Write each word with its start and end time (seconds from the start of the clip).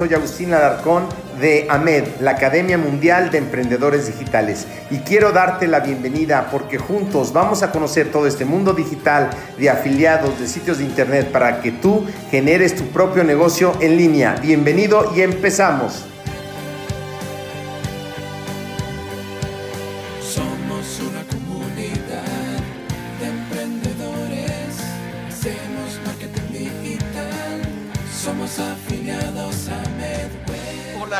Soy 0.00 0.14
Agustín 0.14 0.54
Alarcón 0.54 1.04
de 1.42 1.66
AMED, 1.68 2.20
la 2.22 2.30
Academia 2.30 2.78
Mundial 2.78 3.30
de 3.30 3.36
Emprendedores 3.36 4.06
Digitales, 4.06 4.66
y 4.90 5.00
quiero 5.00 5.30
darte 5.30 5.68
la 5.68 5.80
bienvenida 5.80 6.48
porque 6.50 6.78
juntos 6.78 7.34
vamos 7.34 7.62
a 7.62 7.70
conocer 7.70 8.10
todo 8.10 8.26
este 8.26 8.46
mundo 8.46 8.72
digital 8.72 9.28
de 9.58 9.68
afiliados 9.68 10.40
de 10.40 10.48
sitios 10.48 10.78
de 10.78 10.84
internet 10.84 11.30
para 11.30 11.60
que 11.60 11.72
tú 11.72 12.06
generes 12.30 12.76
tu 12.76 12.84
propio 12.84 13.24
negocio 13.24 13.74
en 13.80 13.98
línea. 13.98 14.36
Bienvenido 14.40 15.12
y 15.14 15.20
empezamos. 15.20 16.06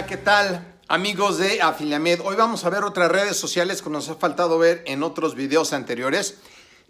¿Qué 0.07 0.17
tal? 0.17 0.79
Amigos 0.89 1.37
de 1.37 1.61
Afiliamed, 1.61 2.21
hoy 2.25 2.35
vamos 2.35 2.65
a 2.65 2.71
ver 2.71 2.85
otras 2.85 3.13
redes 3.13 3.37
sociales 3.37 3.83
que 3.83 3.91
nos 3.91 4.09
ha 4.09 4.15
faltado 4.15 4.59
ver 4.59 4.83
en 4.87 5.03
otros 5.03 5.35
videos 5.35 5.75
anteriores. 5.75 6.39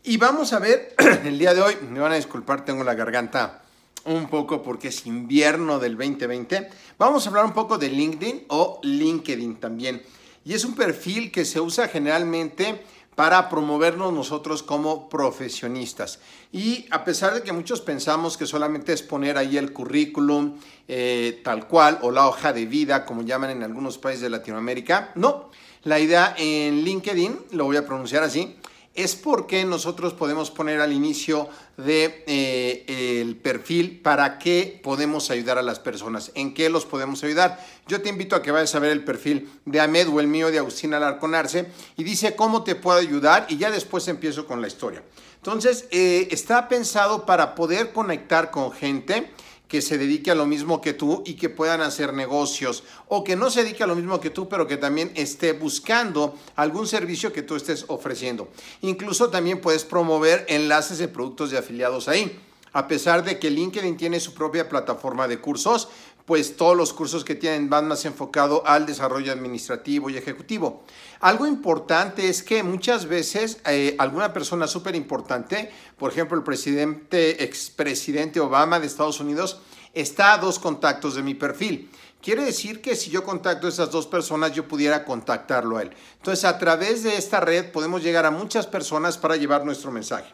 Y 0.04 0.16
vamos 0.16 0.52
a 0.52 0.60
ver 0.60 0.94
el 1.24 1.36
día 1.36 1.52
de 1.52 1.60
hoy, 1.60 1.76
me 1.90 1.98
van 1.98 2.12
a 2.12 2.16
disculpar, 2.16 2.64
tengo 2.64 2.84
la 2.84 2.94
garganta 2.94 3.62
un 4.04 4.28
poco 4.28 4.62
porque 4.62 4.88
es 4.88 5.06
invierno 5.06 5.80
del 5.80 5.96
2020. 5.96 6.68
Vamos 6.98 7.26
a 7.26 7.30
hablar 7.30 7.46
un 7.46 7.52
poco 7.52 7.78
de 7.78 7.88
LinkedIn 7.88 8.44
o 8.48 8.78
LinkedIn 8.84 9.56
también. 9.58 10.02
Y 10.44 10.54
es 10.54 10.64
un 10.64 10.76
perfil 10.76 11.32
que 11.32 11.44
se 11.44 11.60
usa 11.60 11.88
generalmente 11.88 12.84
para 13.20 13.50
promovernos 13.50 14.14
nosotros 14.14 14.62
como 14.62 15.10
profesionistas. 15.10 16.20
Y 16.52 16.86
a 16.90 17.04
pesar 17.04 17.34
de 17.34 17.42
que 17.42 17.52
muchos 17.52 17.82
pensamos 17.82 18.38
que 18.38 18.46
solamente 18.46 18.94
es 18.94 19.02
poner 19.02 19.36
ahí 19.36 19.58
el 19.58 19.74
currículum 19.74 20.56
eh, 20.88 21.42
tal 21.44 21.68
cual 21.68 21.98
o 22.00 22.10
la 22.12 22.26
hoja 22.26 22.54
de 22.54 22.64
vida, 22.64 23.04
como 23.04 23.20
llaman 23.20 23.50
en 23.50 23.62
algunos 23.62 23.98
países 23.98 24.22
de 24.22 24.30
Latinoamérica, 24.30 25.12
no. 25.16 25.50
La 25.82 26.00
idea 26.00 26.34
en 26.38 26.82
LinkedIn, 26.82 27.40
lo 27.50 27.66
voy 27.66 27.76
a 27.76 27.84
pronunciar 27.84 28.22
así, 28.22 28.56
es 28.94 29.14
porque 29.14 29.64
nosotros 29.64 30.14
podemos 30.14 30.50
poner 30.50 30.80
al 30.80 30.92
inicio 30.92 31.48
de 31.76 32.24
eh, 32.26 33.20
el 33.20 33.36
perfil 33.36 34.00
para 34.00 34.38
qué 34.38 34.80
podemos 34.82 35.30
ayudar 35.30 35.58
a 35.58 35.62
las 35.62 35.78
personas, 35.78 36.32
en 36.34 36.54
qué 36.54 36.68
los 36.68 36.86
podemos 36.86 37.22
ayudar. 37.22 37.64
Yo 37.86 38.02
te 38.02 38.08
invito 38.08 38.34
a 38.34 38.42
que 38.42 38.50
vayas 38.50 38.74
a 38.74 38.80
ver 38.80 38.90
el 38.90 39.04
perfil 39.04 39.48
de 39.64 39.80
Ahmed 39.80 40.08
o 40.08 40.20
el 40.20 40.26
mío 40.26 40.50
de 40.50 40.58
Agustín 40.58 40.92
Alarconarse 40.92 41.66
y 41.96 42.04
dice 42.04 42.34
cómo 42.34 42.64
te 42.64 42.74
puedo 42.74 42.98
ayudar 42.98 43.46
y 43.48 43.58
ya 43.58 43.70
después 43.70 44.08
empiezo 44.08 44.46
con 44.46 44.60
la 44.60 44.66
historia. 44.66 45.02
Entonces, 45.36 45.86
eh, 45.90 46.28
está 46.30 46.68
pensado 46.68 47.24
para 47.24 47.54
poder 47.54 47.92
conectar 47.92 48.50
con 48.50 48.72
gente 48.72 49.30
que 49.70 49.80
se 49.80 49.98
dedique 49.98 50.32
a 50.32 50.34
lo 50.34 50.46
mismo 50.46 50.80
que 50.80 50.94
tú 50.94 51.22
y 51.24 51.34
que 51.34 51.48
puedan 51.48 51.80
hacer 51.80 52.12
negocios 52.12 52.82
o 53.06 53.22
que 53.22 53.36
no 53.36 53.50
se 53.50 53.62
dedique 53.62 53.84
a 53.84 53.86
lo 53.86 53.94
mismo 53.94 54.20
que 54.20 54.28
tú, 54.28 54.48
pero 54.48 54.66
que 54.66 54.76
también 54.76 55.12
esté 55.14 55.52
buscando 55.52 56.36
algún 56.56 56.88
servicio 56.88 57.32
que 57.32 57.42
tú 57.42 57.54
estés 57.54 57.84
ofreciendo. 57.86 58.48
Incluso 58.80 59.30
también 59.30 59.60
puedes 59.60 59.84
promover 59.84 60.44
enlaces 60.48 60.98
de 60.98 61.06
productos 61.06 61.52
de 61.52 61.58
afiliados 61.58 62.08
ahí. 62.08 62.36
A 62.72 62.88
pesar 62.88 63.24
de 63.24 63.38
que 63.38 63.48
LinkedIn 63.48 63.96
tiene 63.96 64.18
su 64.18 64.34
propia 64.34 64.68
plataforma 64.68 65.28
de 65.28 65.38
cursos, 65.38 65.88
pues 66.30 66.56
todos 66.56 66.76
los 66.76 66.92
cursos 66.92 67.24
que 67.24 67.34
tienen 67.34 67.68
van 67.68 67.88
más 67.88 68.04
enfocados 68.04 68.62
al 68.64 68.86
desarrollo 68.86 69.32
administrativo 69.32 70.10
y 70.10 70.16
ejecutivo. 70.16 70.84
Algo 71.18 71.44
importante 71.44 72.28
es 72.28 72.44
que 72.44 72.62
muchas 72.62 73.06
veces 73.06 73.58
eh, 73.66 73.96
alguna 73.98 74.32
persona 74.32 74.68
súper 74.68 74.94
importante, 74.94 75.72
por 75.98 76.12
ejemplo 76.12 76.38
el 76.38 76.44
presidente, 76.44 77.42
expresidente 77.42 78.38
Obama 78.38 78.78
de 78.78 78.86
Estados 78.86 79.18
Unidos, 79.18 79.60
está 79.92 80.34
a 80.34 80.38
dos 80.38 80.60
contactos 80.60 81.16
de 81.16 81.24
mi 81.24 81.34
perfil. 81.34 81.90
Quiere 82.22 82.44
decir 82.44 82.80
que 82.80 82.94
si 82.94 83.10
yo 83.10 83.24
contacto 83.24 83.66
a 83.66 83.70
esas 83.70 83.90
dos 83.90 84.06
personas, 84.06 84.52
yo 84.52 84.68
pudiera 84.68 85.04
contactarlo 85.04 85.78
a 85.78 85.82
él. 85.82 85.90
Entonces, 86.18 86.44
a 86.44 86.60
través 86.60 87.02
de 87.02 87.16
esta 87.16 87.40
red 87.40 87.72
podemos 87.72 88.04
llegar 88.04 88.24
a 88.24 88.30
muchas 88.30 88.68
personas 88.68 89.18
para 89.18 89.34
llevar 89.34 89.64
nuestro 89.64 89.90
mensaje. 89.90 90.32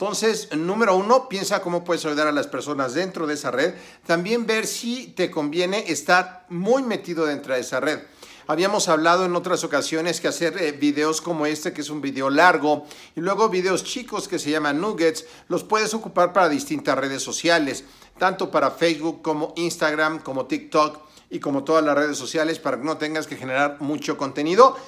Entonces, 0.00 0.48
número 0.56 0.96
uno, 0.96 1.28
piensa 1.28 1.60
cómo 1.60 1.84
puedes 1.84 2.06
ayudar 2.06 2.26
a 2.26 2.32
las 2.32 2.46
personas 2.46 2.94
dentro 2.94 3.26
de 3.26 3.34
esa 3.34 3.50
red. 3.50 3.74
También 4.06 4.46
ver 4.46 4.66
si 4.66 5.08
te 5.08 5.30
conviene 5.30 5.84
estar 5.92 6.46
muy 6.48 6.82
metido 6.82 7.26
dentro 7.26 7.52
de 7.52 7.60
esa 7.60 7.80
red. 7.80 8.00
Habíamos 8.46 8.88
hablado 8.88 9.26
en 9.26 9.36
otras 9.36 9.62
ocasiones 9.62 10.22
que 10.22 10.28
hacer 10.28 10.56
eh, 10.56 10.72
videos 10.72 11.20
como 11.20 11.44
este, 11.44 11.74
que 11.74 11.82
es 11.82 11.90
un 11.90 12.00
video 12.00 12.30
largo, 12.30 12.86
y 13.14 13.20
luego 13.20 13.50
videos 13.50 13.84
chicos 13.84 14.26
que 14.26 14.38
se 14.38 14.50
llaman 14.50 14.80
nuggets, 14.80 15.26
los 15.48 15.64
puedes 15.64 15.92
ocupar 15.92 16.32
para 16.32 16.48
distintas 16.48 16.96
redes 16.96 17.22
sociales, 17.22 17.84
tanto 18.18 18.50
para 18.50 18.70
Facebook 18.70 19.20
como 19.20 19.52
Instagram, 19.56 20.20
como 20.20 20.46
TikTok 20.46 20.98
y 21.28 21.40
como 21.40 21.62
todas 21.62 21.84
las 21.84 21.94
redes 21.94 22.16
sociales, 22.16 22.58
para 22.58 22.78
que 22.78 22.84
no 22.84 22.96
tengas 22.96 23.26
que 23.26 23.36
generar 23.36 23.76
mucho 23.80 24.16
contenido 24.16 24.78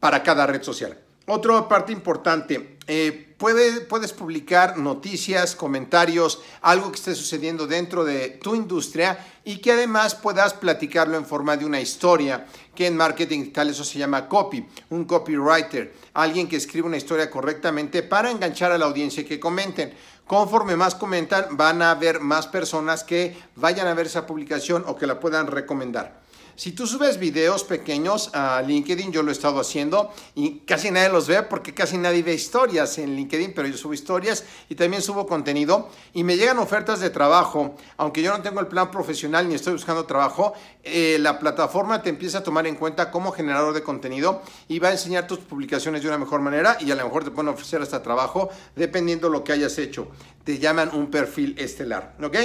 para 0.00 0.22
cada 0.22 0.46
red 0.46 0.62
social. 0.62 0.98
Otra 1.26 1.66
parte 1.68 1.90
importante, 1.90 2.73
eh, 2.86 3.34
puedes 3.38 4.12
publicar 4.12 4.76
noticias, 4.78 5.54
comentarios, 5.54 6.40
algo 6.62 6.90
que 6.90 6.96
esté 6.96 7.14
sucediendo 7.14 7.66
dentro 7.66 8.04
de 8.04 8.28
tu 8.42 8.54
industria 8.54 9.18
y 9.44 9.58
que 9.58 9.72
además 9.72 10.14
puedas 10.14 10.54
platicarlo 10.54 11.16
en 11.16 11.26
forma 11.26 11.56
de 11.56 11.64
una 11.64 11.80
historia, 11.80 12.46
que 12.74 12.86
en 12.86 12.96
marketing 12.96 13.40
digital 13.40 13.70
eso 13.70 13.84
se 13.84 13.98
llama 13.98 14.28
copy, 14.28 14.66
un 14.90 15.04
copywriter, 15.04 15.94
alguien 16.14 16.48
que 16.48 16.56
escribe 16.56 16.86
una 16.86 16.96
historia 16.96 17.30
correctamente 17.30 18.02
para 18.02 18.30
enganchar 18.30 18.72
a 18.72 18.78
la 18.78 18.86
audiencia 18.86 19.26
que 19.26 19.40
comenten. 19.40 19.94
Conforme 20.26 20.74
más 20.74 20.94
comentan, 20.94 21.56
van 21.56 21.82
a 21.82 21.90
haber 21.90 22.20
más 22.20 22.46
personas 22.46 23.04
que 23.04 23.36
vayan 23.56 23.86
a 23.86 23.94
ver 23.94 24.06
esa 24.06 24.26
publicación 24.26 24.84
o 24.86 24.96
que 24.96 25.06
la 25.06 25.20
puedan 25.20 25.46
recomendar. 25.46 26.23
Si 26.56 26.70
tú 26.70 26.86
subes 26.86 27.18
videos 27.18 27.64
pequeños 27.64 28.30
a 28.32 28.62
LinkedIn, 28.62 29.10
yo 29.10 29.24
lo 29.24 29.30
he 29.30 29.32
estado 29.32 29.58
haciendo 29.58 30.12
y 30.36 30.60
casi 30.60 30.92
nadie 30.92 31.08
los 31.08 31.26
ve 31.26 31.42
porque 31.42 31.74
casi 31.74 31.98
nadie 31.98 32.22
ve 32.22 32.32
historias 32.32 32.96
en 32.98 33.16
LinkedIn, 33.16 33.54
pero 33.54 33.66
yo 33.66 33.76
subo 33.76 33.92
historias 33.92 34.44
y 34.68 34.76
también 34.76 35.02
subo 35.02 35.26
contenido 35.26 35.88
y 36.12 36.22
me 36.22 36.36
llegan 36.36 36.58
ofertas 36.58 37.00
de 37.00 37.10
trabajo. 37.10 37.74
Aunque 37.96 38.22
yo 38.22 38.30
no 38.30 38.40
tengo 38.40 38.60
el 38.60 38.68
plan 38.68 38.92
profesional 38.92 39.48
ni 39.48 39.56
estoy 39.56 39.72
buscando 39.72 40.04
trabajo, 40.04 40.54
eh, 40.84 41.18
la 41.20 41.40
plataforma 41.40 42.02
te 42.02 42.10
empieza 42.10 42.38
a 42.38 42.42
tomar 42.44 42.68
en 42.68 42.76
cuenta 42.76 43.10
como 43.10 43.32
generador 43.32 43.74
de 43.74 43.82
contenido 43.82 44.40
y 44.68 44.78
va 44.78 44.88
a 44.88 44.92
enseñar 44.92 45.26
tus 45.26 45.40
publicaciones 45.40 46.02
de 46.02 46.08
una 46.08 46.18
mejor 46.18 46.40
manera 46.40 46.76
y 46.78 46.88
a 46.92 46.94
lo 46.94 47.04
mejor 47.04 47.24
te 47.24 47.32
pueden 47.32 47.48
ofrecer 47.48 47.82
hasta 47.82 48.00
trabajo 48.00 48.48
dependiendo 48.76 49.28
lo 49.28 49.42
que 49.42 49.52
hayas 49.52 49.76
hecho. 49.78 50.06
Te 50.44 50.60
llaman 50.60 50.90
un 50.92 51.10
perfil 51.10 51.56
estelar, 51.58 52.14
¿ok? 52.22 52.36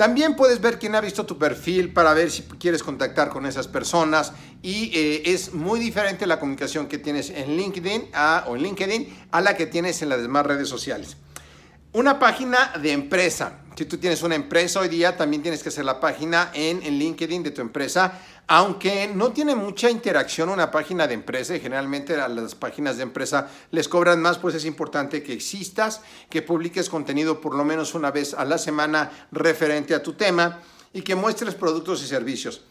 También 0.00 0.34
puedes 0.34 0.62
ver 0.62 0.78
quién 0.78 0.94
ha 0.94 1.02
visto 1.02 1.26
tu 1.26 1.36
perfil 1.36 1.92
para 1.92 2.14
ver 2.14 2.30
si 2.30 2.44
quieres 2.44 2.82
contactar 2.82 3.28
con 3.28 3.44
esas 3.44 3.68
personas 3.68 4.32
y 4.62 4.90
eh, 4.94 5.22
es 5.26 5.52
muy 5.52 5.78
diferente 5.78 6.24
la 6.26 6.40
comunicación 6.40 6.86
que 6.86 6.96
tienes 6.96 7.28
en 7.28 7.54
LinkedIn 7.54 8.08
a, 8.14 8.44
o 8.48 8.56
en 8.56 8.62
LinkedIn 8.62 9.26
a 9.30 9.42
la 9.42 9.58
que 9.58 9.66
tienes 9.66 10.00
en 10.00 10.08
las 10.08 10.22
demás 10.22 10.46
redes 10.46 10.70
sociales. 10.70 11.18
Una 11.92 12.18
página 12.18 12.72
de 12.80 12.92
empresa. 12.92 13.58
Si 13.76 13.84
tú 13.84 13.98
tienes 13.98 14.22
una 14.22 14.36
empresa 14.36 14.80
hoy 14.80 14.88
día, 14.88 15.18
también 15.18 15.42
tienes 15.42 15.62
que 15.62 15.68
hacer 15.68 15.84
la 15.84 16.00
página 16.00 16.50
en, 16.54 16.82
en 16.82 16.98
LinkedIn 16.98 17.42
de 17.42 17.50
tu 17.50 17.60
empresa 17.60 18.22
aunque 18.52 19.06
no 19.06 19.30
tiene 19.30 19.54
mucha 19.54 19.88
interacción 19.90 20.48
una 20.48 20.72
página 20.72 21.06
de 21.06 21.14
empresa 21.14 21.54
y 21.54 21.60
generalmente 21.60 22.16
a 22.16 22.26
las 22.26 22.56
páginas 22.56 22.96
de 22.96 23.04
empresa 23.04 23.48
les 23.70 23.86
cobran 23.86 24.20
más, 24.20 24.38
pues 24.38 24.56
es 24.56 24.64
importante 24.64 25.22
que 25.22 25.32
existas, 25.32 26.00
que 26.28 26.42
publiques 26.42 26.88
contenido 26.88 27.40
por 27.40 27.54
lo 27.54 27.64
menos 27.64 27.94
una 27.94 28.10
vez 28.10 28.34
a 28.34 28.44
la 28.44 28.58
semana 28.58 29.28
referente 29.30 29.94
a 29.94 30.02
tu 30.02 30.14
tema 30.14 30.58
y 30.92 31.02
que 31.02 31.14
muestres 31.14 31.54
productos 31.54 32.02
y 32.02 32.08
servicios. 32.08 32.64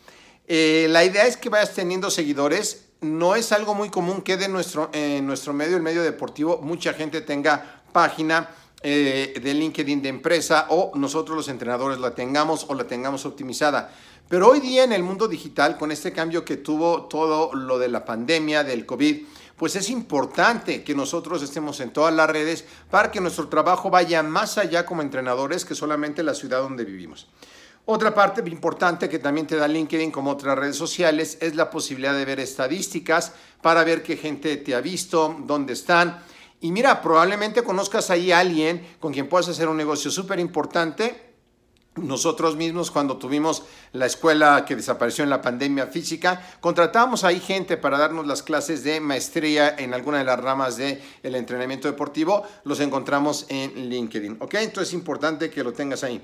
Eh, 0.49 0.87
la 0.89 1.05
idea 1.05 1.25
es 1.25 1.37
que 1.37 1.47
vayas 1.47 1.73
teniendo 1.73 2.11
seguidores. 2.11 2.87
No 2.99 3.35
es 3.35 3.53
algo 3.53 3.73
muy 3.73 3.89
común 3.89 4.21
que 4.21 4.35
de 4.35 4.47
en 4.91 5.25
nuestro 5.25 5.53
medio, 5.53 5.77
el 5.77 5.81
medio 5.81 6.03
deportivo, 6.03 6.59
mucha 6.61 6.91
gente 6.91 7.21
tenga 7.21 7.83
página 7.93 8.49
eh, 8.81 9.33
de 9.41 9.53
LinkedIn 9.53 10.01
de 10.01 10.09
empresa 10.09 10.67
o 10.69 10.91
nosotros 10.95 11.35
los 11.35 11.49
entrenadores 11.49 11.99
la 11.99 12.15
tengamos 12.15 12.65
o 12.69 12.73
la 12.73 12.85
tengamos 12.85 13.25
optimizada. 13.25 13.93
Pero 14.29 14.47
hoy 14.49 14.59
día 14.59 14.83
en 14.83 14.93
el 14.93 15.03
mundo 15.03 15.27
digital, 15.27 15.77
con 15.77 15.91
este 15.91 16.13
cambio 16.13 16.45
que 16.45 16.57
tuvo 16.57 17.07
todo 17.07 17.53
lo 17.53 17.79
de 17.79 17.87
la 17.87 18.05
pandemia, 18.05 18.63
del 18.63 18.85
COVID, 18.85 19.23
pues 19.57 19.75
es 19.75 19.89
importante 19.89 20.83
que 20.83 20.95
nosotros 20.95 21.43
estemos 21.43 21.81
en 21.81 21.91
todas 21.91 22.13
las 22.13 22.29
redes 22.29 22.63
para 22.89 23.11
que 23.11 23.19
nuestro 23.19 23.49
trabajo 23.49 23.89
vaya 23.89 24.23
más 24.23 24.57
allá 24.57 24.85
como 24.85 25.01
entrenadores 25.01 25.65
que 25.65 25.75
solamente 25.75 26.23
la 26.23 26.33
ciudad 26.33 26.61
donde 26.61 26.85
vivimos. 26.85 27.27
Otra 27.85 28.13
parte 28.13 28.47
importante 28.47 29.09
que 29.09 29.17
también 29.17 29.47
te 29.47 29.55
da 29.55 29.67
LinkedIn 29.67 30.11
como 30.11 30.29
otras 30.29 30.57
redes 30.57 30.75
sociales 30.75 31.39
es 31.41 31.55
la 31.55 31.71
posibilidad 31.71 32.13
de 32.13 32.23
ver 32.23 32.39
estadísticas 32.39 33.33
para 33.61 33.83
ver 33.83 34.03
qué 34.03 34.15
gente 34.15 34.55
te 34.57 34.75
ha 34.75 34.79
visto, 34.79 35.35
dónde 35.45 35.73
están. 35.73 36.21
Y 36.61 36.71
mira, 36.71 37.01
probablemente 37.01 37.63
conozcas 37.63 38.09
ahí 38.09 38.31
a 38.31 38.39
alguien 38.39 38.85
con 38.99 39.13
quien 39.13 39.29
puedas 39.29 39.47
hacer 39.47 39.67
un 39.67 39.77
negocio 39.77 40.11
súper 40.11 40.39
importante 40.39 41.29
nosotros 41.95 42.55
mismos, 42.55 42.91
cuando 42.91 43.17
tuvimos 43.17 43.63
la 43.93 44.05
escuela 44.05 44.63
que 44.65 44.75
desapareció 44.75 45.23
en 45.23 45.29
la 45.29 45.41
pandemia 45.41 45.87
física, 45.87 46.41
contratábamos 46.61 47.23
ahí 47.23 47.39
gente 47.39 47.77
para 47.77 47.97
darnos 47.97 48.27
las 48.27 48.43
clases 48.43 48.83
de 48.83 48.99
maestría 48.99 49.75
en 49.77 49.93
alguna 49.93 50.19
de 50.19 50.23
las 50.23 50.39
ramas 50.39 50.77
del 50.77 51.01
el 51.23 51.35
entrenamiento 51.35 51.87
deportivo. 51.87 52.43
Los 52.63 52.79
encontramos 52.79 53.45
en 53.49 53.89
LinkedIn. 53.89 54.37
¿Ok? 54.39 54.55
Entonces 54.55 54.89
es 54.89 54.93
importante 54.93 55.49
que 55.49 55.63
lo 55.63 55.73
tengas 55.73 56.03
ahí. 56.03 56.21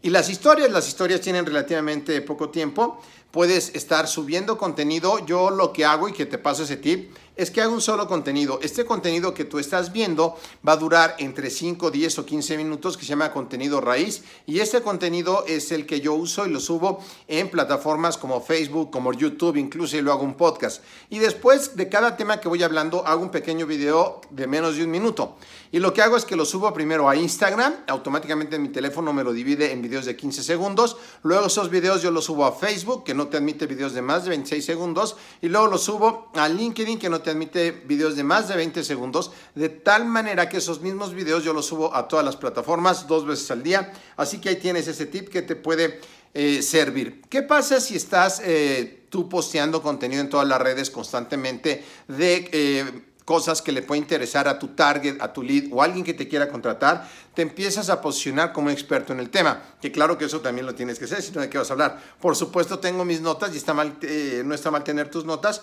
Y 0.00 0.10
las 0.10 0.30
historias, 0.30 0.70
las 0.70 0.86
historias 0.86 1.20
tienen 1.20 1.44
relativamente 1.44 2.20
poco 2.22 2.50
tiempo. 2.50 3.00
Puedes 3.32 3.74
estar 3.74 4.06
subiendo 4.06 4.56
contenido. 4.56 5.24
Yo 5.26 5.50
lo 5.50 5.72
que 5.72 5.84
hago 5.84 6.08
y 6.08 6.12
que 6.12 6.24
te 6.24 6.38
paso 6.38 6.62
ese 6.62 6.76
tip 6.76 7.10
es 7.38 7.52
que 7.52 7.62
hago 7.62 7.72
un 7.72 7.80
solo 7.80 8.08
contenido. 8.08 8.58
Este 8.62 8.84
contenido 8.84 9.32
que 9.32 9.44
tú 9.44 9.60
estás 9.60 9.92
viendo 9.92 10.36
va 10.66 10.72
a 10.72 10.76
durar 10.76 11.14
entre 11.18 11.50
5, 11.50 11.92
10 11.92 12.18
o 12.18 12.26
15 12.26 12.56
minutos 12.56 12.96
que 12.96 13.04
se 13.04 13.10
llama 13.10 13.32
contenido 13.32 13.80
raíz 13.80 14.24
y 14.44 14.58
este 14.58 14.82
contenido 14.82 15.44
es 15.46 15.70
el 15.70 15.86
que 15.86 16.00
yo 16.00 16.14
uso 16.14 16.46
y 16.46 16.50
lo 16.50 16.58
subo 16.58 16.98
en 17.28 17.48
plataformas 17.48 18.18
como 18.18 18.40
Facebook, 18.40 18.90
como 18.90 19.12
YouTube, 19.12 19.56
incluso 19.56 19.96
y 19.96 20.02
lo 20.02 20.12
hago 20.12 20.24
un 20.24 20.34
podcast. 20.34 20.82
Y 21.10 21.20
después 21.20 21.76
de 21.76 21.88
cada 21.88 22.16
tema 22.16 22.40
que 22.40 22.48
voy 22.48 22.64
hablando 22.64 23.06
hago 23.06 23.22
un 23.22 23.30
pequeño 23.30 23.66
video 23.66 24.20
de 24.30 24.48
menos 24.48 24.76
de 24.76 24.82
un 24.82 24.90
minuto. 24.90 25.36
Y 25.70 25.78
lo 25.78 25.94
que 25.94 26.02
hago 26.02 26.16
es 26.16 26.24
que 26.24 26.34
lo 26.34 26.44
subo 26.44 26.72
primero 26.72 27.08
a 27.08 27.14
Instagram, 27.14 27.84
automáticamente 27.86 28.56
en 28.56 28.62
mi 28.62 28.68
teléfono 28.70 29.12
me 29.12 29.22
lo 29.22 29.32
divide 29.32 29.70
en 29.70 29.82
videos 29.82 30.06
de 30.06 30.16
15 30.16 30.42
segundos, 30.42 30.96
luego 31.22 31.46
esos 31.46 31.70
videos 31.70 32.02
yo 32.02 32.10
los 32.10 32.24
subo 32.24 32.46
a 32.46 32.52
Facebook, 32.52 33.04
que 33.04 33.14
no 33.14 33.28
te 33.28 33.36
admite 33.36 33.66
videos 33.66 33.92
de 33.92 34.02
más 34.02 34.24
de 34.24 34.30
26 34.30 34.64
segundos, 34.64 35.16
y 35.42 35.48
luego 35.48 35.66
los 35.66 35.82
subo 35.82 36.30
a 36.34 36.48
LinkedIn, 36.48 36.98
que 36.98 37.10
no 37.10 37.20
te 37.20 37.27
admite 37.30 37.70
videos 37.70 38.16
de 38.16 38.24
más 38.24 38.48
de 38.48 38.56
20 38.56 38.84
segundos, 38.84 39.30
de 39.54 39.68
tal 39.68 40.04
manera 40.04 40.48
que 40.48 40.58
esos 40.58 40.80
mismos 40.80 41.14
videos 41.14 41.44
yo 41.44 41.52
los 41.52 41.66
subo 41.66 41.94
a 41.94 42.08
todas 42.08 42.24
las 42.24 42.36
plataformas 42.36 43.06
dos 43.06 43.26
veces 43.26 43.50
al 43.50 43.62
día. 43.62 43.92
Así 44.16 44.40
que 44.40 44.50
ahí 44.50 44.56
tienes 44.56 44.88
ese 44.88 45.06
tip 45.06 45.28
que 45.28 45.42
te 45.42 45.56
puede 45.56 46.00
eh, 46.34 46.62
servir. 46.62 47.22
¿Qué 47.28 47.42
pasa 47.42 47.80
si 47.80 47.96
estás 47.96 48.40
eh, 48.44 49.06
tú 49.08 49.28
posteando 49.28 49.82
contenido 49.82 50.20
en 50.20 50.28
todas 50.28 50.46
las 50.46 50.60
redes 50.60 50.90
constantemente 50.90 51.84
de... 52.06 52.48
Eh, 52.52 53.02
cosas 53.28 53.60
que 53.60 53.72
le 53.72 53.82
puede 53.82 54.00
interesar 54.00 54.48
a 54.48 54.58
tu 54.58 54.68
target, 54.68 55.20
a 55.20 55.30
tu 55.30 55.42
lead 55.42 55.64
o 55.70 55.82
alguien 55.82 56.02
que 56.02 56.14
te 56.14 56.26
quiera 56.26 56.48
contratar, 56.48 57.06
te 57.34 57.42
empiezas 57.42 57.90
a 57.90 58.00
posicionar 58.00 58.54
como 58.54 58.70
experto 58.70 59.12
en 59.12 59.20
el 59.20 59.28
tema. 59.28 59.62
Que 59.82 59.92
claro 59.92 60.16
que 60.16 60.24
eso 60.24 60.40
también 60.40 60.64
lo 60.64 60.74
tienes 60.74 60.98
que 60.98 61.04
hacer, 61.04 61.20
si 61.20 61.30
no 61.32 61.42
de 61.42 61.50
qué 61.50 61.58
vas 61.58 61.68
a 61.68 61.74
hablar. 61.74 62.00
Por 62.22 62.34
supuesto, 62.36 62.78
tengo 62.78 63.04
mis 63.04 63.20
notas 63.20 63.52
y 63.52 63.58
está 63.58 63.74
mal, 63.74 63.98
eh, 64.00 64.40
no 64.46 64.54
está 64.54 64.70
mal 64.70 64.82
tener 64.82 65.10
tus 65.10 65.26
notas, 65.26 65.60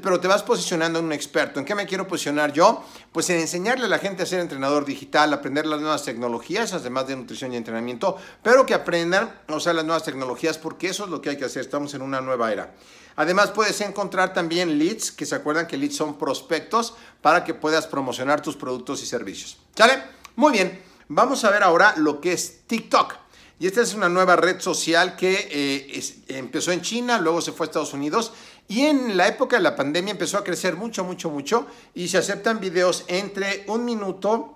pero 0.00 0.20
te 0.20 0.28
vas 0.28 0.44
posicionando 0.44 1.00
en 1.00 1.06
un 1.06 1.12
experto. 1.12 1.58
¿En 1.58 1.66
qué 1.66 1.74
me 1.74 1.86
quiero 1.86 2.06
posicionar 2.06 2.52
yo? 2.52 2.84
Pues 3.10 3.28
en 3.30 3.40
enseñarle 3.40 3.86
a 3.86 3.88
la 3.88 3.98
gente 3.98 4.22
a 4.22 4.26
ser 4.26 4.38
entrenador 4.38 4.84
digital, 4.84 5.32
aprender 5.32 5.66
las 5.66 5.80
nuevas 5.80 6.04
tecnologías, 6.04 6.72
además 6.72 7.08
de 7.08 7.16
nutrición 7.16 7.52
y 7.52 7.56
entrenamiento, 7.56 8.16
pero 8.44 8.64
que 8.64 8.74
aprendan 8.74 9.40
a 9.48 9.56
usar 9.56 9.74
las 9.74 9.84
nuevas 9.84 10.04
tecnologías 10.04 10.56
porque 10.56 10.86
eso 10.86 11.02
es 11.02 11.10
lo 11.10 11.20
que 11.20 11.30
hay 11.30 11.36
que 11.36 11.46
hacer. 11.46 11.62
Estamos 11.62 11.92
en 11.94 12.02
una 12.02 12.20
nueva 12.20 12.52
era. 12.52 12.74
Además, 13.18 13.50
puedes 13.50 13.80
encontrar 13.80 14.32
también 14.32 14.78
leads, 14.78 15.10
que 15.10 15.26
se 15.26 15.34
acuerdan 15.34 15.66
que 15.66 15.76
leads 15.76 15.96
son 15.96 16.16
prospectos, 16.18 16.94
para 17.22 17.44
que 17.44 17.54
puedas 17.54 17.86
promocionar 17.86 18.42
tus 18.42 18.56
productos 18.56 19.02
y 19.02 19.06
servicios. 19.06 19.58
¿Sale? 19.74 20.02
Muy 20.36 20.52
bien, 20.52 20.82
vamos 21.08 21.44
a 21.44 21.50
ver 21.50 21.62
ahora 21.62 21.94
lo 21.96 22.20
que 22.20 22.32
es 22.32 22.66
TikTok. 22.66 23.14
Y 23.60 23.66
esta 23.66 23.82
es 23.82 23.94
una 23.94 24.08
nueva 24.08 24.36
red 24.36 24.60
social 24.60 25.16
que 25.16 25.48
eh, 25.50 26.02
empezó 26.28 26.70
en 26.70 26.80
China, 26.80 27.18
luego 27.18 27.40
se 27.40 27.50
fue 27.50 27.66
a 27.66 27.68
Estados 27.68 27.92
Unidos 27.92 28.32
y 28.68 28.82
en 28.82 29.16
la 29.16 29.26
época 29.26 29.56
de 29.56 29.62
la 29.62 29.74
pandemia 29.74 30.12
empezó 30.12 30.38
a 30.38 30.44
crecer 30.44 30.76
mucho, 30.76 31.02
mucho, 31.02 31.28
mucho 31.28 31.66
y 31.92 32.06
se 32.06 32.18
aceptan 32.18 32.60
videos 32.60 33.04
entre 33.08 33.64
un 33.66 33.84
minuto 33.84 34.54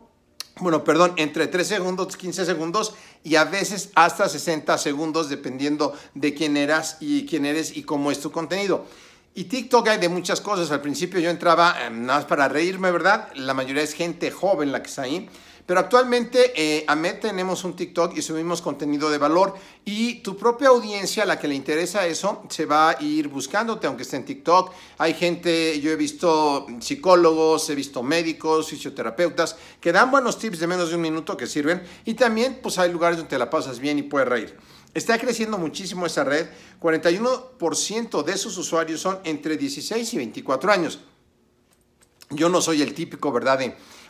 bueno, 0.61 0.85
perdón, 0.85 1.15
entre 1.17 1.47
3 1.47 1.67
segundos, 1.67 2.17
15 2.17 2.45
segundos 2.45 2.95
y 3.25 3.37
a 3.37 3.45
veces 3.45 3.91
hasta 3.95 4.29
60 4.29 4.77
segundos, 4.77 5.31
dependiendo 5.31 5.95
de 6.15 6.35
quién 6.35 6.57
eras 6.57 6.99
y 7.01 7.25
quién 7.27 7.47
eres 7.47 7.75
y 7.77 7.85
cómo 7.85 8.11
es 8.11 8.21
tu 8.21 8.31
contenido. 8.31 8.85
Y 9.35 9.45
TikTok 9.45 9.89
hay 9.89 9.99
de 9.99 10.11
muchas 10.11 10.43
cosas. 10.43 10.71
Al 10.71 10.83
principio 10.83 11.19
yo 11.19 11.31
entraba 11.31 11.75
eh, 11.81 11.91
nada 11.91 12.19
más 12.19 12.25
para 12.27 12.49
reírme, 12.49 12.91
¿verdad? 12.91 13.29
La 13.35 13.55
mayoría 13.55 13.83
es 13.83 13.95
gente 13.95 14.31
joven 14.31 14.73
la 14.73 14.83
que 14.83 14.91
está 14.91 15.03
ahí. 15.03 15.29
Pero 15.65 15.79
actualmente, 15.79 16.53
eh, 16.55 16.85
Met 16.97 17.21
tenemos 17.21 17.65
un 17.65 17.75
TikTok 17.75 18.17
y 18.17 18.21
subimos 18.21 18.61
contenido 18.61 19.09
de 19.09 19.17
valor 19.17 19.55
y 19.85 20.17
tu 20.17 20.37
propia 20.37 20.69
audiencia, 20.69 21.23
a 21.23 21.27
la 21.27 21.39
que 21.39 21.49
le 21.49 21.55
interesa 21.55 22.05
eso, 22.05 22.43
se 22.49 22.67
va 22.67 22.91
a 22.91 23.03
ir 23.03 23.29
buscándote, 23.29 23.87
aunque 23.87 24.03
esté 24.03 24.17
en 24.17 24.25
TikTok. 24.25 24.73
Hay 24.99 25.15
gente, 25.15 25.81
yo 25.81 25.93
he 25.93 25.97
visto 25.97 26.67
psicólogos, 26.81 27.71
he 27.71 27.77
visto 27.77 28.03
médicos, 28.03 28.69
fisioterapeutas, 28.69 29.57
que 29.81 29.93
dan 29.93 30.11
buenos 30.11 30.39
tips 30.39 30.59
de 30.59 30.67
menos 30.67 30.91
de 30.91 30.97
un 30.97 31.01
minuto 31.01 31.37
que 31.37 31.47
sirven 31.47 31.83
y 32.05 32.15
también 32.15 32.59
pues 32.61 32.79
hay 32.79 32.93
lugares 32.93 33.17
donde 33.17 33.31
te 33.31 33.39
la 33.39 33.49
pasas 33.49 33.79
bien 33.79 33.99
y 33.99 34.03
puedes 34.03 34.29
reír. 34.29 34.59
Está 34.95 35.19
creciendo 35.19 35.57
muchísimo 35.59 36.07
esa 36.07 36.25
red. 36.25 36.49
41% 36.81 38.23
de 38.23 38.37
sus 38.37 38.59
usuarios 38.59 39.01
son 39.01 39.19
entre 39.25 39.57
16 39.57 40.13
y 40.13 40.17
24 40.19 40.73
años. 40.73 41.01
Yo 42.35 42.49
no 42.49 42.61
soy 42.61 42.83
el 42.83 42.95
típico, 42.95 43.33
¿verdad? 43.33 43.61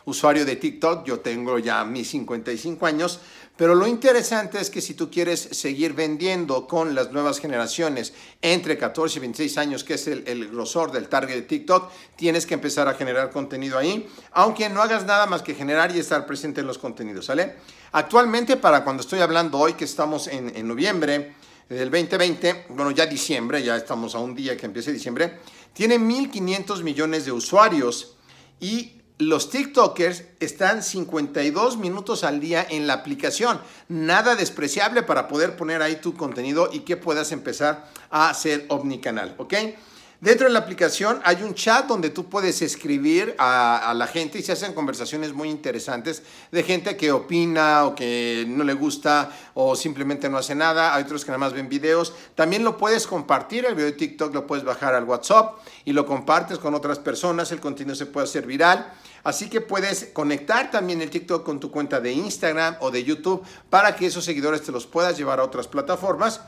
Usuario 0.05 0.45
de 0.45 0.57
TikTok, 0.57 1.05
yo 1.05 1.19
tengo 1.21 1.59
ya 1.59 1.85
mis 1.85 2.09
55 2.09 2.85
años, 2.85 3.19
pero 3.55 3.73
lo 3.73 3.87
interesante 3.87 4.59
es 4.59 4.69
que 4.69 4.81
si 4.81 4.95
tú 4.95 5.09
quieres 5.09 5.39
seguir 5.39 5.93
vendiendo 5.93 6.67
con 6.67 6.93
las 6.93 7.11
nuevas 7.11 7.39
generaciones 7.39 8.13
entre 8.41 8.77
14 8.77 9.17
y 9.17 9.21
26 9.21 9.57
años, 9.57 9.83
que 9.83 9.93
es 9.93 10.07
el, 10.07 10.23
el 10.27 10.49
grosor 10.49 10.91
del 10.91 11.07
target 11.07 11.35
de 11.35 11.41
TikTok, 11.43 11.89
tienes 12.17 12.45
que 12.45 12.55
empezar 12.55 12.87
a 12.89 12.95
generar 12.95 13.29
contenido 13.29 13.77
ahí, 13.77 14.07
aunque 14.31 14.67
no 14.69 14.81
hagas 14.81 15.05
nada 15.05 15.25
más 15.25 15.41
que 15.41 15.55
generar 15.55 15.95
y 15.95 15.99
estar 15.99 16.25
presente 16.25 16.61
en 16.61 16.67
los 16.67 16.77
contenidos, 16.77 17.25
¿sale? 17.25 17.55
Actualmente, 17.93 18.57
para 18.57 18.83
cuando 18.83 19.01
estoy 19.01 19.19
hablando 19.19 19.59
hoy, 19.59 19.73
que 19.73 19.85
estamos 19.85 20.27
en, 20.27 20.53
en 20.55 20.67
noviembre, 20.67 21.33
del 21.69 21.89
2020, 21.89 22.65
bueno, 22.69 22.91
ya 22.91 23.05
diciembre, 23.05 23.63
ya 23.63 23.75
estamos 23.75 24.15
a 24.15 24.19
un 24.19 24.35
día 24.35 24.57
que 24.57 24.65
empiece 24.65 24.91
diciembre, 24.91 25.39
tiene 25.73 25.99
1.500 25.99 26.83
millones 26.83 27.25
de 27.25 27.31
usuarios 27.31 28.15
y 28.59 29.01
los 29.19 29.49
TikTokers 29.49 30.23
están 30.39 30.83
52 30.83 31.77
minutos 31.77 32.23
al 32.23 32.39
día 32.39 32.65
en 32.67 32.87
la 32.87 32.93
aplicación. 32.93 33.59
Nada 33.87 34.35
despreciable 34.35 35.03
para 35.03 35.27
poder 35.27 35.55
poner 35.55 35.81
ahí 35.81 35.97
tu 35.97 36.15
contenido 36.15 36.69
y 36.71 36.79
que 36.81 36.97
puedas 36.97 37.31
empezar 37.31 37.89
a 38.09 38.29
hacer 38.29 38.65
omnicanal, 38.69 39.35
¿ok? 39.37 39.53
Dentro 40.23 40.47
de 40.47 40.53
la 40.53 40.59
aplicación 40.59 41.19
hay 41.25 41.43
un 41.43 41.53
chat 41.53 41.85
donde 41.85 42.09
tú 42.09 42.29
puedes 42.29 42.61
escribir 42.61 43.35
a, 43.37 43.93
la 43.93 44.07
gente 44.07 44.39
y 44.39 44.41
se 44.41 44.53
hacen 44.53 44.71
conversaciones 44.71 45.33
muy 45.33 45.49
interesantes 45.49 46.23
de 46.49 46.63
gente 46.63 46.95
que 46.95 47.11
opina 47.11 47.83
o 47.83 47.93
que 47.93 48.45
no 48.47 48.63
le 48.63 48.71
gusta 48.71 49.29
o 49.53 49.75
simplemente 49.75 50.29
no 50.29 50.37
hace 50.37 50.55
nada. 50.55 50.95
Hay 50.95 51.03
otros 51.03 51.25
que 51.25 51.31
nada 51.31 51.39
más 51.39 51.51
ven 51.51 51.67
videos. 51.67 52.13
También 52.35 52.63
lo 52.63 52.77
puedes 52.77 53.05
compartir, 53.05 53.65
el 53.65 53.75
video 53.75 53.87
de 53.87 53.97
TikTok 53.97 54.33
lo 54.33 54.47
puedes 54.47 54.63
bajar 54.63 54.95
al 54.95 55.03
WhatsApp 55.03 55.57
y 55.83 55.91
lo 55.91 56.05
compartes 56.05 56.57
con 56.57 56.73
otras 56.73 56.99
personas. 56.99 57.51
El 57.51 57.59
contenido 57.59 57.93
se 57.93 58.05
puede 58.05 58.23
hacer 58.23 58.45
viral. 58.45 58.93
Así 59.25 59.49
que 59.49 59.59
puedes 59.59 60.05
conectar 60.13 60.71
también 60.71 61.01
el 61.01 61.09
TikTok 61.09 61.43
con 61.43 61.59
tu 61.59 61.69
cuenta 61.69 61.99
de 61.99 62.13
Instagram 62.13 62.77
o 62.79 62.91
de 62.91 63.03
YouTube 63.03 63.43
para 63.69 63.97
que 63.97 64.05
esos 64.05 64.23
seguidores 64.23 64.61
te 64.61 64.71
los 64.71 64.87
puedas 64.87 65.17
llevar 65.17 65.41
a 65.41 65.43
otras 65.43 65.67
plataformas. 65.67 66.39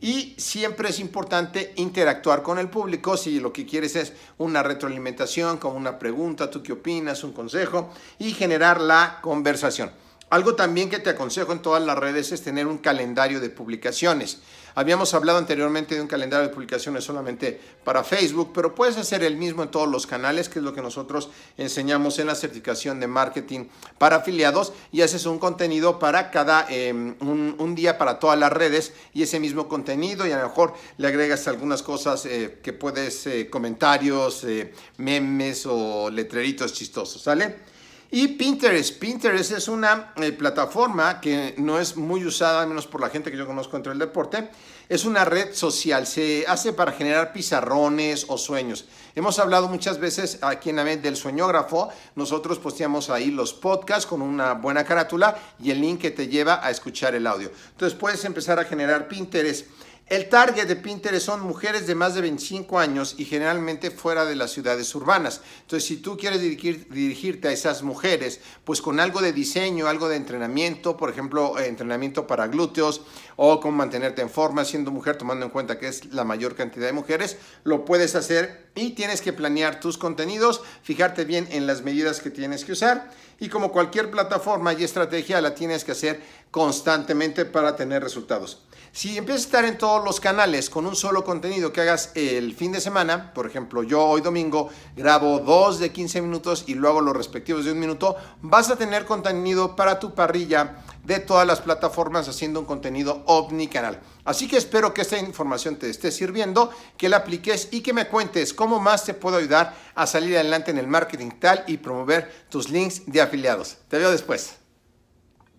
Y 0.00 0.34
siempre 0.36 0.90
es 0.90 1.00
importante 1.00 1.72
interactuar 1.76 2.42
con 2.42 2.58
el 2.58 2.68
público 2.68 3.16
si 3.16 3.40
lo 3.40 3.52
que 3.52 3.64
quieres 3.64 3.96
es 3.96 4.12
una 4.38 4.62
retroalimentación, 4.62 5.58
como 5.58 5.76
una 5.76 5.98
pregunta, 5.98 6.50
tú 6.50 6.62
qué 6.62 6.72
opinas, 6.72 7.24
un 7.24 7.32
consejo 7.32 7.90
y 8.18 8.32
generar 8.32 8.80
la 8.80 9.18
conversación. 9.22 9.90
Algo 10.34 10.56
también 10.56 10.90
que 10.90 10.98
te 10.98 11.10
aconsejo 11.10 11.52
en 11.52 11.62
todas 11.62 11.80
las 11.80 11.96
redes 11.96 12.32
es 12.32 12.42
tener 12.42 12.66
un 12.66 12.78
calendario 12.78 13.38
de 13.38 13.50
publicaciones. 13.50 14.40
Habíamos 14.74 15.14
hablado 15.14 15.38
anteriormente 15.38 15.94
de 15.94 16.00
un 16.00 16.08
calendario 16.08 16.48
de 16.48 16.52
publicaciones 16.52 17.04
solamente 17.04 17.60
para 17.84 18.02
Facebook, 18.02 18.50
pero 18.52 18.74
puedes 18.74 18.96
hacer 18.96 19.22
el 19.22 19.36
mismo 19.36 19.62
en 19.62 19.70
todos 19.70 19.88
los 19.88 20.08
canales, 20.08 20.48
que 20.48 20.58
es 20.58 20.64
lo 20.64 20.74
que 20.74 20.82
nosotros 20.82 21.30
enseñamos 21.56 22.18
en 22.18 22.26
la 22.26 22.34
certificación 22.34 22.98
de 22.98 23.06
marketing 23.06 23.66
para 23.96 24.16
afiliados 24.16 24.72
y 24.90 25.02
haces 25.02 25.24
un 25.26 25.38
contenido 25.38 26.00
para 26.00 26.32
cada, 26.32 26.66
em, 26.68 27.14
un, 27.20 27.74
día 27.76 27.96
para 27.96 28.18
todas 28.18 28.36
las 28.36 28.52
redes 28.52 28.92
y 29.12 29.22
ese 29.22 29.38
mismo 29.38 29.68
contenido 29.68 30.26
y 30.26 30.32
a 30.32 30.38
lo 30.38 30.48
mejor 30.48 30.74
le 30.96 31.06
agregas 31.06 31.46
algunas 31.46 31.84
cosas 31.84 32.26
eh, 32.26 32.58
que 32.60 32.72
puedes, 32.72 33.24
eh, 33.28 33.48
comentarios, 33.48 34.42
eh, 34.42 34.72
memes 34.96 35.64
o 35.66 36.10
letreritos 36.10 36.72
chistosos, 36.72 37.22
¿sale? 37.22 37.73
Y 38.16 38.28
Pinterest. 38.28 39.00
Pinterest 39.00 39.50
es 39.50 39.66
una 39.66 40.12
eh, 40.14 40.30
plataforma 40.30 41.20
que 41.20 41.56
no 41.58 41.80
es 41.80 41.96
muy 41.96 42.24
usada, 42.24 42.62
al 42.62 42.68
menos 42.68 42.86
por 42.86 43.00
la 43.00 43.10
gente 43.10 43.28
que 43.28 43.36
yo 43.36 43.44
conozco 43.44 43.76
entre 43.76 43.92
el 43.92 43.98
deporte. 43.98 44.50
Es 44.88 45.04
una 45.04 45.24
red 45.24 45.52
social. 45.52 46.06
Se 46.06 46.44
hace 46.46 46.72
para 46.72 46.92
generar 46.92 47.32
pizarrones 47.32 48.26
o 48.28 48.38
sueños. 48.38 48.84
Hemos 49.16 49.40
hablado 49.40 49.66
muchas 49.66 49.98
veces 49.98 50.38
aquí 50.42 50.70
en 50.70 50.76
la 50.76 50.84
vez 50.84 51.02
del 51.02 51.16
sueñógrafo. 51.16 51.88
Nosotros 52.14 52.60
posteamos 52.60 53.10
ahí 53.10 53.32
los 53.32 53.52
podcasts 53.52 54.06
con 54.06 54.22
una 54.22 54.52
buena 54.54 54.84
carátula 54.84 55.36
y 55.60 55.72
el 55.72 55.80
link 55.80 56.00
que 56.00 56.12
te 56.12 56.28
lleva 56.28 56.64
a 56.64 56.70
escuchar 56.70 57.16
el 57.16 57.26
audio. 57.26 57.50
Entonces 57.72 57.98
puedes 57.98 58.24
empezar 58.24 58.60
a 58.60 58.64
generar 58.64 59.08
Pinterest. 59.08 59.66
El 60.06 60.28
target 60.28 60.66
de 60.66 60.76
Pinterest 60.76 61.24
son 61.24 61.40
mujeres 61.40 61.86
de 61.86 61.94
más 61.94 62.14
de 62.14 62.20
25 62.20 62.78
años 62.78 63.14
y 63.16 63.24
generalmente 63.24 63.90
fuera 63.90 64.26
de 64.26 64.36
las 64.36 64.50
ciudades 64.50 64.94
urbanas. 64.94 65.40
Entonces, 65.62 65.88
si 65.88 65.96
tú 65.96 66.18
quieres 66.18 66.42
dirigirte 66.42 67.48
a 67.48 67.52
esas 67.52 67.82
mujeres, 67.82 68.40
pues 68.64 68.82
con 68.82 69.00
algo 69.00 69.22
de 69.22 69.32
diseño, 69.32 69.86
algo 69.86 70.10
de 70.10 70.16
entrenamiento, 70.16 70.98
por 70.98 71.08
ejemplo, 71.08 71.58
eh, 71.58 71.68
entrenamiento 71.68 72.26
para 72.26 72.48
glúteos 72.48 73.00
o 73.36 73.60
cómo 73.60 73.78
mantenerte 73.78 74.20
en 74.20 74.28
forma 74.28 74.66
siendo 74.66 74.90
mujer, 74.90 75.16
tomando 75.16 75.46
en 75.46 75.50
cuenta 75.50 75.78
que 75.78 75.88
es 75.88 76.12
la 76.12 76.24
mayor 76.24 76.54
cantidad 76.54 76.84
de 76.84 76.92
mujeres, 76.92 77.38
lo 77.64 77.86
puedes 77.86 78.14
hacer 78.14 78.66
y 78.74 78.90
tienes 78.90 79.22
que 79.22 79.32
planear 79.32 79.80
tus 79.80 79.96
contenidos, 79.96 80.60
fijarte 80.82 81.24
bien 81.24 81.48
en 81.50 81.66
las 81.66 81.80
medidas 81.80 82.20
que 82.20 82.28
tienes 82.28 82.66
que 82.66 82.72
usar 82.72 83.10
y 83.40 83.48
como 83.48 83.72
cualquier 83.72 84.10
plataforma 84.10 84.74
y 84.74 84.84
estrategia 84.84 85.40
la 85.40 85.54
tienes 85.54 85.82
que 85.82 85.92
hacer 85.92 86.20
constantemente 86.50 87.46
para 87.46 87.74
tener 87.74 88.02
resultados. 88.02 88.60
Si 88.94 89.18
empiezas 89.18 89.42
a 89.42 89.46
estar 89.46 89.64
en 89.64 89.76
todos 89.76 90.04
los 90.04 90.20
canales 90.20 90.70
con 90.70 90.86
un 90.86 90.94
solo 90.94 91.24
contenido 91.24 91.72
que 91.72 91.80
hagas 91.80 92.12
el 92.14 92.54
fin 92.54 92.70
de 92.70 92.80
semana, 92.80 93.34
por 93.34 93.44
ejemplo, 93.44 93.82
yo 93.82 94.00
hoy 94.00 94.20
domingo 94.20 94.70
grabo 94.94 95.40
dos 95.40 95.80
de 95.80 95.90
15 95.90 96.22
minutos 96.22 96.62
y 96.68 96.74
luego 96.74 97.00
los 97.00 97.16
respectivos 97.16 97.64
de 97.64 97.72
un 97.72 97.80
minuto, 97.80 98.14
vas 98.40 98.70
a 98.70 98.76
tener 98.76 99.04
contenido 99.04 99.74
para 99.74 99.98
tu 99.98 100.14
parrilla 100.14 100.84
de 101.02 101.18
todas 101.18 101.44
las 101.44 101.60
plataformas 101.60 102.28
haciendo 102.28 102.60
un 102.60 102.66
contenido 102.66 103.24
omnicanal. 103.26 104.00
Así 104.24 104.46
que 104.46 104.58
espero 104.58 104.94
que 104.94 105.02
esta 105.02 105.18
información 105.18 105.74
te 105.74 105.90
esté 105.90 106.12
sirviendo, 106.12 106.70
que 106.96 107.08
la 107.08 107.16
apliques 107.16 107.70
y 107.72 107.80
que 107.80 107.92
me 107.92 108.06
cuentes 108.06 108.54
cómo 108.54 108.78
más 108.78 109.04
te 109.04 109.12
puedo 109.12 109.38
ayudar 109.38 109.74
a 109.96 110.06
salir 110.06 110.36
adelante 110.36 110.70
en 110.70 110.78
el 110.78 110.86
marketing 110.86 111.30
tal 111.40 111.64
y 111.66 111.78
promover 111.78 112.46
tus 112.48 112.70
links 112.70 113.02
de 113.06 113.20
afiliados. 113.20 113.76
Te 113.88 113.98
veo 113.98 114.12
después. 114.12 114.63